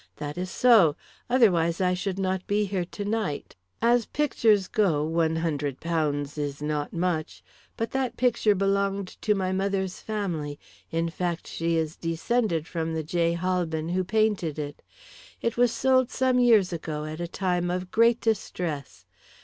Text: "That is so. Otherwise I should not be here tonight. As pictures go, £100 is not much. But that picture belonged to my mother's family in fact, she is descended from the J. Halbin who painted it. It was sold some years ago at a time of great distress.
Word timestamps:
"That 0.15 0.35
is 0.35 0.49
so. 0.49 0.95
Otherwise 1.29 1.79
I 1.79 1.93
should 1.93 2.17
not 2.17 2.47
be 2.47 2.65
here 2.65 2.85
tonight. 2.85 3.55
As 3.83 4.07
pictures 4.07 4.67
go, 4.67 5.07
£100 5.07 6.37
is 6.39 6.59
not 6.59 6.91
much. 6.91 7.43
But 7.77 7.91
that 7.91 8.17
picture 8.17 8.55
belonged 8.55 9.09
to 9.21 9.35
my 9.35 9.51
mother's 9.51 9.99
family 9.99 10.57
in 10.89 11.09
fact, 11.09 11.45
she 11.45 11.75
is 11.75 11.95
descended 11.97 12.65
from 12.65 12.95
the 12.95 13.03
J. 13.03 13.33
Halbin 13.33 13.89
who 13.89 14.03
painted 14.03 14.57
it. 14.57 14.81
It 15.39 15.55
was 15.55 15.71
sold 15.71 16.09
some 16.09 16.39
years 16.39 16.73
ago 16.73 17.05
at 17.05 17.21
a 17.21 17.27
time 17.27 17.69
of 17.69 17.91
great 17.91 18.19
distress. 18.19 19.05